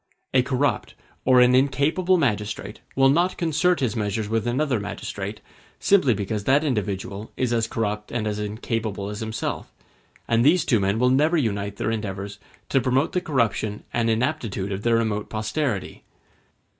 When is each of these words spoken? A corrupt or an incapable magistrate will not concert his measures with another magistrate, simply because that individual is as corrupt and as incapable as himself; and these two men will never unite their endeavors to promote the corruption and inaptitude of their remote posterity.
A 0.33 0.41
corrupt 0.41 0.95
or 1.25 1.39
an 1.41 1.53
incapable 1.53 2.17
magistrate 2.17 2.79
will 2.95 3.09
not 3.11 3.37
concert 3.37 3.81
his 3.81 3.95
measures 3.95 4.27
with 4.27 4.47
another 4.47 4.79
magistrate, 4.79 5.41
simply 5.79 6.15
because 6.15 6.45
that 6.45 6.63
individual 6.63 7.31
is 7.37 7.53
as 7.53 7.67
corrupt 7.67 8.11
and 8.11 8.25
as 8.25 8.39
incapable 8.39 9.09
as 9.09 9.19
himself; 9.19 9.71
and 10.27 10.43
these 10.43 10.65
two 10.65 10.79
men 10.79 10.97
will 10.97 11.11
never 11.11 11.37
unite 11.37 11.75
their 11.75 11.91
endeavors 11.91 12.39
to 12.69 12.81
promote 12.81 13.11
the 13.11 13.21
corruption 13.21 13.83
and 13.93 14.09
inaptitude 14.09 14.71
of 14.71 14.81
their 14.81 14.95
remote 14.95 15.29
posterity. 15.29 16.03